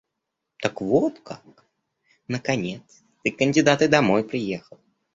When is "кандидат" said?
3.29-3.83